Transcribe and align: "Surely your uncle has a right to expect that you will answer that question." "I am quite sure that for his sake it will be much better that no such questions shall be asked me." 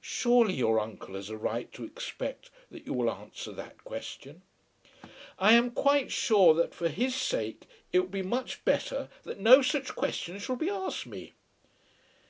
"Surely 0.00 0.54
your 0.54 0.80
uncle 0.80 1.14
has 1.14 1.28
a 1.28 1.36
right 1.36 1.70
to 1.74 1.84
expect 1.84 2.50
that 2.70 2.86
you 2.86 2.94
will 2.94 3.10
answer 3.10 3.52
that 3.52 3.84
question." 3.84 4.40
"I 5.38 5.52
am 5.52 5.72
quite 5.72 6.10
sure 6.10 6.54
that 6.54 6.72
for 6.74 6.88
his 6.88 7.14
sake 7.14 7.66
it 7.92 7.98
will 8.00 8.06
be 8.08 8.22
much 8.22 8.64
better 8.64 9.10
that 9.24 9.40
no 9.40 9.60
such 9.60 9.94
questions 9.94 10.40
shall 10.40 10.56
be 10.56 10.70
asked 10.70 11.06
me." 11.06 11.34